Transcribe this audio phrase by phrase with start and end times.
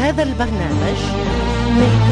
[0.00, 0.98] هذا البرنامج
[1.76, 2.10] ملك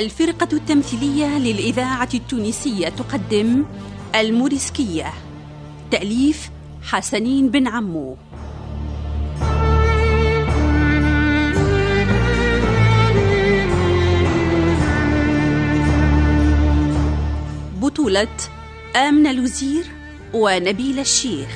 [0.00, 3.64] الفرقة التمثيلية للإذاعة التونسية تقدم
[4.14, 5.12] الموريسكية.
[5.90, 6.50] تأليف
[6.82, 8.16] حسنين بن عمو.
[17.80, 18.28] بطولة
[18.96, 19.84] آمنة لوزير
[20.34, 21.48] ونبيل الشيخ.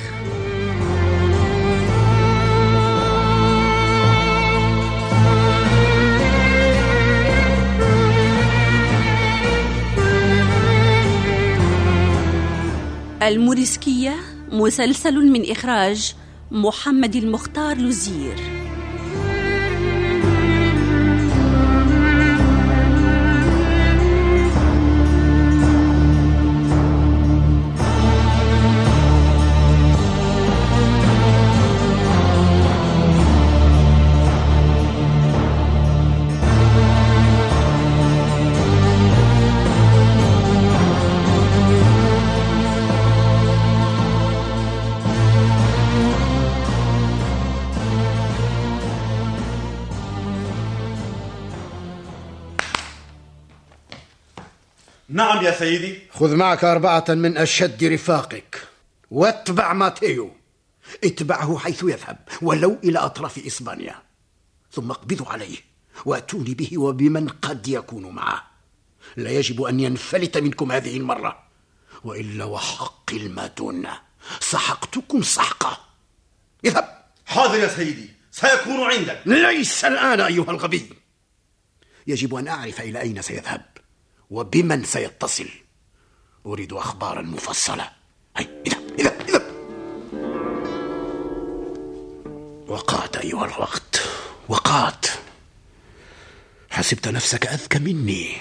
[13.23, 14.15] الموريسكية
[14.51, 16.15] مسلسل من إخراج
[16.51, 18.64] محمد المختار لوزير
[55.15, 55.99] نعم يا سيدي.
[56.11, 58.67] خذ معك أربعة من أشد رفاقك
[59.11, 60.31] واتبع ماتيو
[61.03, 63.95] اتبعه حيث يذهب ولو إلى أطراف إسبانيا.
[64.71, 65.57] ثم اقبضوا عليه
[66.05, 68.43] وأتوني به وبمن قد يكون معه.
[69.17, 71.43] لا يجب أن ينفلت منكم هذه المرة.
[72.03, 73.99] وإلا وحق المادونة
[74.39, 75.79] سحقتكم سحقة.
[76.65, 77.05] اذهب.
[77.25, 78.09] حاضر يا سيدي.
[78.31, 79.21] سيكون عندك.
[79.25, 80.89] ليس الآن أيها الغبي.
[82.07, 83.74] يجب أن أعرف إلى أين سيذهب.
[84.29, 85.49] وبمن سيتصل؟
[86.45, 87.89] أريد أخبارا مفصلة.
[88.37, 89.45] هيا اذهب اذهب اذهب
[92.67, 94.01] وقعت أيها الوقت.
[94.49, 95.05] وقعت.
[96.69, 98.37] حسبت نفسك أذكى مني.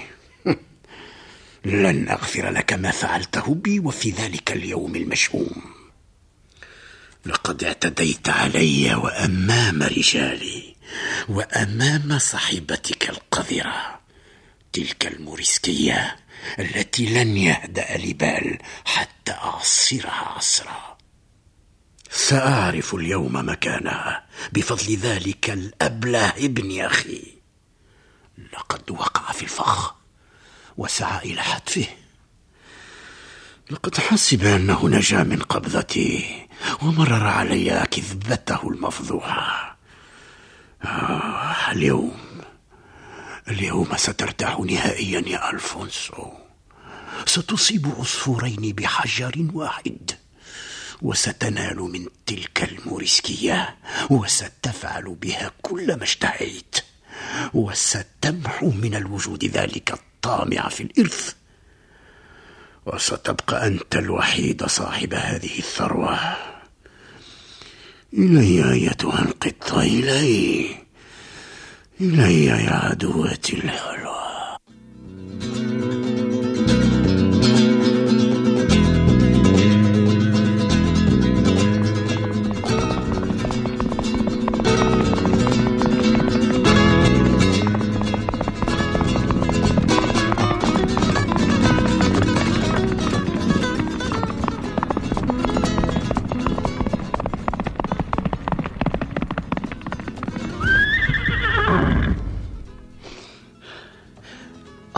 [1.64, 5.74] لن أغفر لك ما فعلته بي وفي ذلك اليوم المشؤوم.
[7.26, 10.74] لقد اعتديت علي وأمام رجالي
[11.28, 14.03] وأمام صاحبتك القذرة.
[14.74, 16.16] تلك الموريسكية
[16.58, 20.96] التي لن يهدأ لبال حتى أعصرها عصرا
[22.10, 27.34] سأعرف اليوم مكانها بفضل ذلك الأبله ابن أخي.
[28.52, 29.94] لقد وقع في الفخ
[30.76, 31.86] وسعى إلى حتفه.
[33.70, 36.46] لقد حسب أنه نجا من قبضتي
[36.82, 39.76] ومرر علي كذبته المفضوحة.
[40.84, 42.23] آه اليوم
[43.48, 46.30] اليوم سترتاح نهائيا يا ألفونسو.
[47.26, 50.10] ستصيب عصفورين بحجر واحد
[51.02, 53.76] وستنال من تلك الموريسكية
[54.10, 56.76] وستفعل بها كل ما اشتهيت
[57.54, 61.34] وستمحو من الوجود ذلك الطامع في الإرث.
[62.86, 66.36] وستبقى أنت الوحيد صاحب هذه الثروة.
[68.12, 70.83] إلي أيتها القطة؟ إلي.
[72.00, 74.33] إلي يا عدوتي الحلوة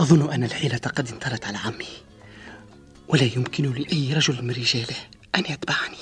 [0.07, 1.87] أظن أن الحيلة قد انطلت على عمي.
[3.07, 4.95] ولا يمكن لأي رجل من رجاله
[5.35, 5.97] أن يتبعني.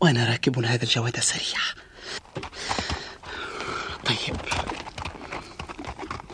[0.00, 1.60] وأنا راكب هذا الجواد السريع
[4.04, 4.36] طيب.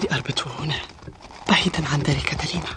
[0.03, 0.81] لأربط هنا
[1.49, 2.77] بعيدا عن دار كاتالينا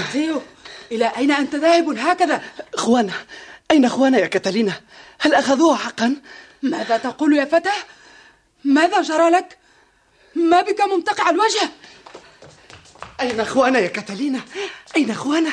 [0.00, 0.42] ماتيو
[0.92, 2.42] إلى أين أنت ذاهب هكذا؟
[2.74, 3.12] أخوانا
[3.70, 4.80] أين أخوانا يا كاتالينا
[5.20, 6.16] هل أخذوها حقا
[6.62, 7.70] ماذا تقول يا فتى؟
[8.64, 9.58] ماذا جرى لك؟
[10.34, 11.70] ما بك ممتقع الوجه؟
[13.20, 14.40] أين أخوانا يا كاتالينا
[14.96, 15.50] أين أخوانا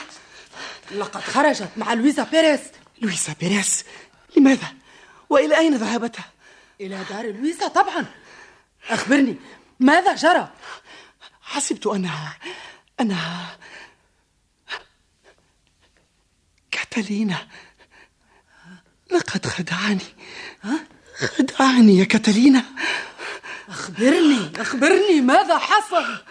[0.92, 2.60] لقد خرجت مع لويزا بيريز
[3.02, 3.86] لويسا بيريس
[4.38, 4.68] لماذا؟
[5.30, 6.16] وإلى أين ذهبت؟
[6.82, 8.06] إلى دار لويسا طبعا
[8.90, 9.36] أخبرني
[9.80, 10.50] ماذا جرى؟
[11.42, 12.38] حسبت أنها
[13.00, 13.58] أنها
[16.98, 17.48] كاتالينا
[19.12, 20.06] لقد خدعني
[21.38, 22.64] خدعني يا كاتالينا.
[23.70, 26.24] أخبرني أخبرني ماذا حصل؟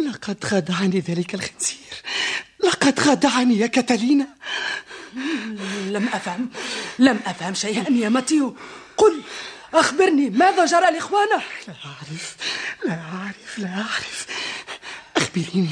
[0.00, 2.02] لقد خدعني ذلك الخنزير.
[2.64, 4.28] لقد خدعني يا كاتالينا.
[5.86, 6.50] لم أفهم
[6.98, 8.56] لم أفهم شيئا يا ماتيو.
[8.96, 9.22] قل
[9.74, 12.36] أخبرني ماذا جرى لإخوانه؟ لا أعرف
[12.86, 14.26] لا أعرف لا أعرف.
[15.16, 15.70] أخبريني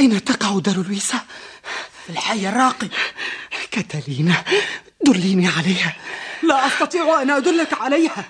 [0.00, 1.20] أين تقع دار لويسا؟
[2.06, 2.88] في الحي الراقي
[3.72, 4.44] كاتالينا
[5.06, 5.96] دليني عليها.
[6.42, 8.24] لا أستطيع أن أدلك عليها.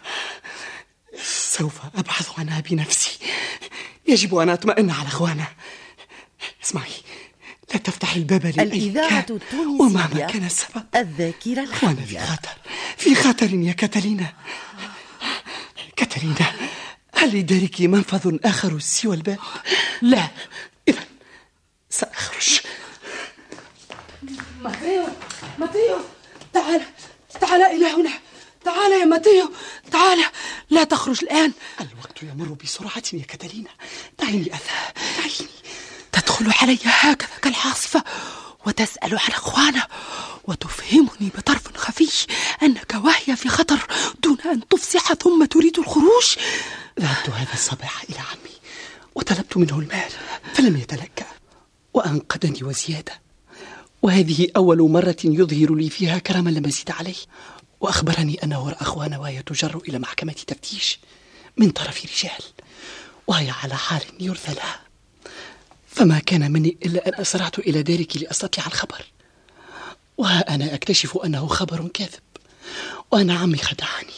[1.25, 3.19] سوف أبحث عنها بنفسي
[4.09, 5.47] يجب أن أطمئن على أخوانا.
[6.65, 6.91] اسمعي
[7.73, 10.85] لا تفتحي الباب لأي الإذاعة التونسية ومهما كان السبب.
[10.97, 12.57] الذاكرة أخوانا في الحية خطر.
[12.97, 14.33] في خطر يا كاتالينا.
[15.97, 16.53] كاتالينا
[17.15, 19.39] هل لدارك منفذ آخر سوى الباب؟
[20.03, 20.29] لا.
[20.89, 21.05] إذا
[21.91, 22.61] سأخرج.
[24.63, 25.07] ماتيو
[25.63, 25.99] ماتيو
[26.53, 26.83] تعال
[27.41, 28.13] تعال إلى هنا.
[28.65, 29.51] تعال يا ماتيو
[29.91, 30.25] تعال.
[30.71, 31.53] لا تخرج الآن.
[31.81, 33.71] الوقت يمر بسرعة يا كاتالينا.
[34.19, 34.95] دعيني أذهب.
[35.19, 35.53] دعيني
[36.13, 38.05] تدخل علي هكذا كالعاصفة
[38.67, 39.89] وتسأل عن أخوانا
[40.45, 42.27] وتفهمني بطرف خفي
[42.63, 43.87] أنك وهي في خطر
[44.23, 46.37] دون أن تفصح ثم تريد الخروج.
[47.01, 48.57] ذهبت هذا الصباح إلى عمي
[49.15, 50.11] وطلبت منه المال
[50.55, 51.27] فلم يتلكأ
[51.95, 53.23] وأنقذني وزيادة.
[54.03, 57.15] وهذه أول مرة يظهر لي فيها كرما لم أزيد عليه.
[57.81, 60.99] وأخبرني أنه رأى وهي تجر إلى محكمة تفتيش
[61.57, 62.43] من طرف رجال
[63.27, 64.81] وهي على حال يرثى لها
[65.87, 69.05] فما كان مني إلا أن أسرعت إلى دارك لأستطيع الخبر.
[70.19, 72.23] وها أنا أكتشف أنه خبر كاذب
[73.11, 74.15] وأن عمي خدعني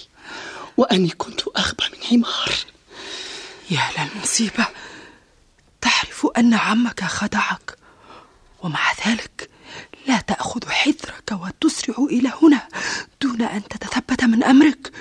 [0.76, 2.54] وأني كنت أغبى من حمار.
[3.70, 4.66] يا للمصيبة
[5.80, 7.76] تعرف أن عمك خدعك
[8.62, 9.33] ومع ذلك
[11.34, 12.68] وتسرع إلى هنا
[13.22, 14.92] دون أن تتثبت من أمرك.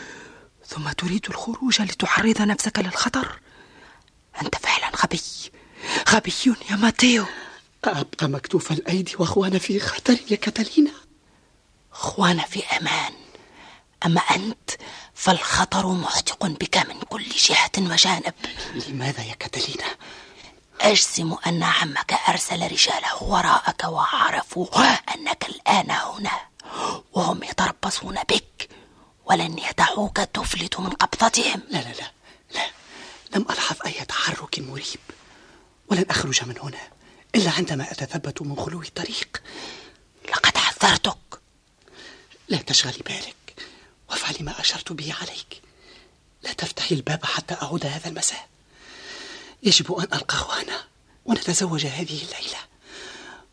[0.67, 3.39] ثم تريد الخروج لتعرض نفسك للخطر.
[4.41, 5.21] أنت فعلا غبي.
[6.09, 6.33] غبي
[6.71, 7.25] يا ماتيو.
[7.83, 10.91] أبقى مكتوف الأيدي وأخوانا في خطر يا كاتالينا.
[11.91, 13.13] اخوانا في أمان.
[14.05, 14.71] أما أنت
[15.13, 18.33] فالخطر محدق بك من كل جهة وجانب.
[18.89, 19.85] لماذا يا كاتالينا؟
[20.83, 24.67] أجزم أن عمك أرسل رجاله وراءك وعرفوا
[25.15, 26.41] أنك الآن هنا
[27.13, 28.69] وهم يتربصون بك
[29.25, 31.61] ولن يدعوك تفلت من قبضتهم.
[31.69, 32.11] لا لا لا
[32.51, 32.65] لا
[33.35, 34.99] لم ألحظ أي تحرك مريب
[35.87, 36.87] ولن أخرج من هنا
[37.35, 39.41] إلا عندما أتثبت من خلو الطريق.
[40.29, 41.17] لقد حذرتك.
[42.47, 43.65] لا تشغلي بالك
[44.09, 45.61] وافعلي ما أشرت به عليك.
[46.41, 48.52] لا تفتحي الباب حتى أعود هذا المساء.
[49.63, 50.83] يجب أن ألقى أخوانا
[51.25, 52.59] ونتزوج هذه الليلة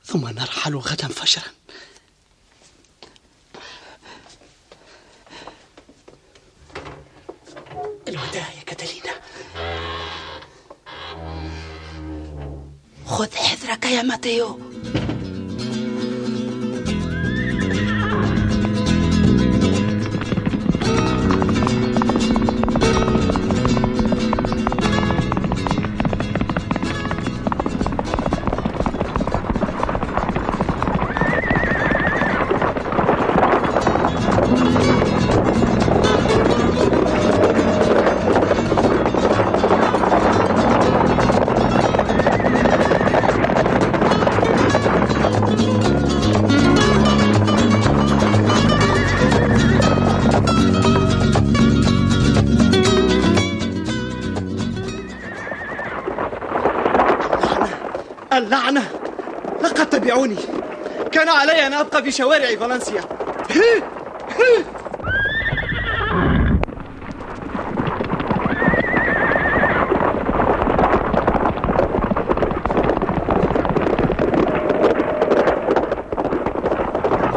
[0.05, 1.45] ثم نرحل غدا فجرا.
[8.09, 9.13] الوداع يا كاتالينا
[13.07, 14.70] خذ حذرك يا ماتيو.
[58.41, 58.83] اللعنة.
[59.63, 60.37] لقد تبعوني.
[61.13, 63.01] كان علي أن أبقى في شوارع فالنسيا.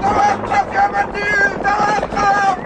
[0.01, 2.57] توقف يا متين توقف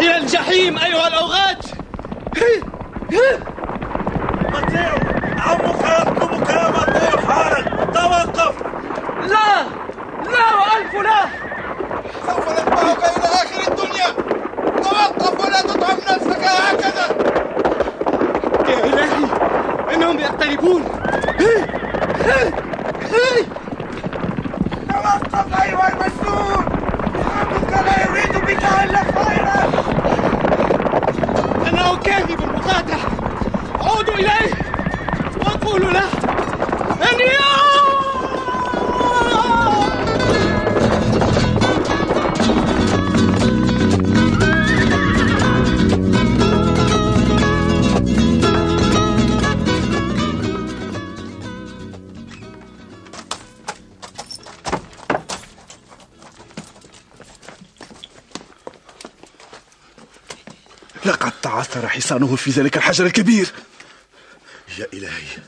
[0.00, 1.58] إلى الجحيم أيها الأوغاد
[10.76, 11.20] ألف لا.
[12.26, 14.08] سوف نتبعك إلى آخر الدنيا.
[14.82, 17.06] توقف ولا تطعم نفسك هكذا.
[18.68, 19.26] يا إلهي
[19.94, 20.82] إنهم يقتربون
[24.88, 26.64] توقف أيها المسجون
[27.40, 29.60] عبدك لا يريد بك إلا خيرا.
[31.68, 32.98] إنه كاذب المقاتل
[33.80, 34.52] عودوا إليه
[35.40, 36.08] وقولوا له
[62.02, 63.52] حصانه في ذلك الحجر الكبير.
[64.78, 65.38] يا إلهي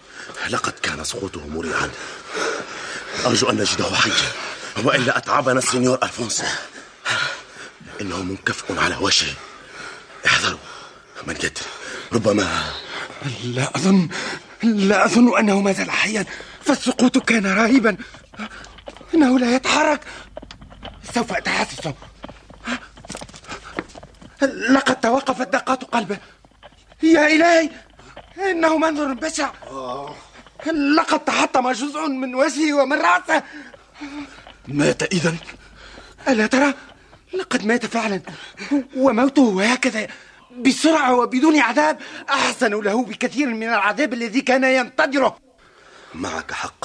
[0.50, 1.90] لقد كان سقوطه مريعا.
[3.26, 4.32] أرجو أن نجده حيا.
[4.84, 6.44] وإلا أتعبنا السنيور ألفونسو.
[8.00, 9.34] إنه منكفئ على وجهه
[10.26, 10.58] احذروا.
[11.26, 11.52] من يدري
[12.12, 12.72] ربما
[13.44, 14.08] لا أظن
[14.62, 16.26] لا أظن أنه ما زال حيا.
[16.64, 17.96] فالسقوط كان رهيبا.
[19.14, 20.00] إنه لا يتحرك.
[21.14, 21.94] سوف أتحسسه
[24.70, 26.18] لقد توقفت دقات قلبه.
[27.02, 27.70] يا إلهي
[28.50, 29.50] إنه منظر بشع.
[30.96, 33.42] لقد تحطم جزء من وجهه ومن رأسه.
[34.68, 35.34] مات إذا
[36.28, 36.74] ألا ترى؟
[37.34, 38.20] لقد مات فعلا.
[38.96, 40.06] وموته هكذا
[40.56, 41.98] بسرعة وبدون عذاب.
[42.30, 45.38] أحسن له بكثير من العذاب الذي كان ينتظره.
[46.14, 46.84] معك حق.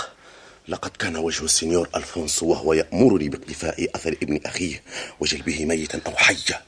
[0.67, 4.83] لقد كان وجه السنيور ألفونسو وهو يأمرني باقتفاء أثر ابن أخيه
[5.19, 6.61] وجلبه ميتا أو حيا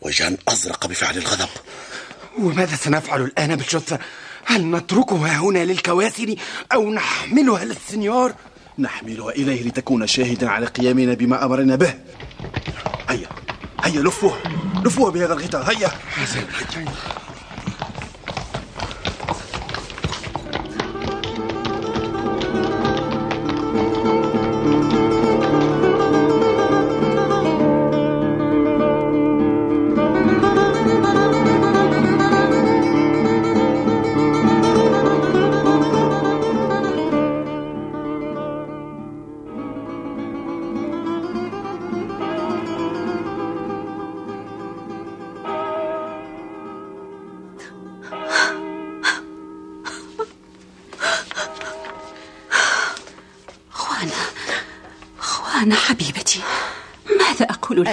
[0.00, 1.48] وجها أزرق بفعل الغضب.
[2.38, 3.98] وماذا سنفعل الآن بالجثة؟
[4.44, 6.34] هل نتركها هنا للكواسر
[6.72, 8.32] أو نحملها للسنيور؟
[8.78, 11.94] نحملها إليه لتكون شاهدا على قيامنا بما أمرنا به
[13.08, 13.28] هيا
[13.84, 14.38] هيا لفوها
[14.84, 15.90] لفوها بهذا الغطاء هيا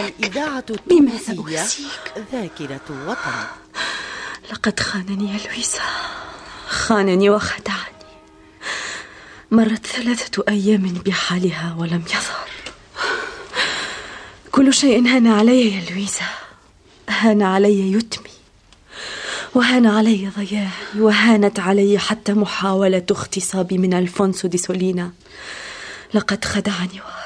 [0.07, 1.63] الإذاعة التونسية
[2.31, 3.45] ذاكرة وطن
[4.51, 5.81] لقد خانني يا لويسا.
[6.67, 7.99] خانني وخدعني.
[9.51, 12.49] مرت ثلاثة أيام بحالها ولم يظهر.
[14.51, 16.25] كل شيء هان علي يا لويسا.
[17.09, 18.29] هان علي يتمي.
[19.55, 20.69] وهان علي ضياعي.
[20.97, 25.11] وهانت علي حتى محاولة اغتصابي من ألفونسو دي سولينا.
[26.13, 27.18] لقد خدعني وهرب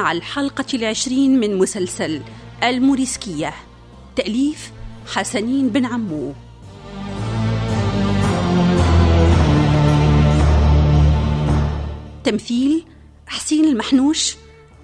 [0.00, 2.22] مع الحلقة العشرين من مسلسل
[2.62, 3.54] الموريسكية.
[4.16, 4.72] تأليف
[5.06, 6.32] حسنين بن عمو.
[12.24, 12.84] تمثيل
[13.26, 14.36] حسين المحنوش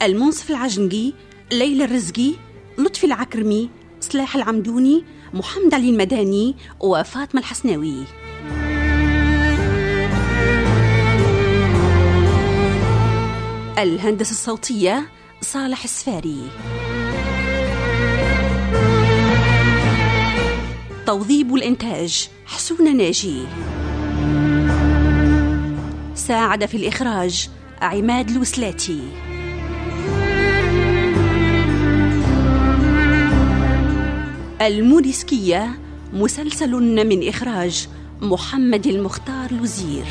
[0.02, 1.12] المنصف العجنقي
[1.52, 2.32] ليلى الرزقي
[2.78, 3.70] لطفي العكرمي
[4.00, 5.04] سلاح العمدوني
[5.34, 8.04] محمد علي المداني وفاطمة الحسناوي.
[13.78, 15.08] الهندسة الصوتية
[15.40, 16.50] صالح السفاري.
[21.06, 23.42] توظيب الإنتاج حسون ناجي.
[26.14, 27.48] ساعد في الإخراج
[27.82, 29.00] عماد الوسلاتي.
[34.60, 35.78] الموريسكية
[36.12, 36.70] مسلسل
[37.06, 37.88] من إخراج
[38.20, 40.06] محمد المختار لوزير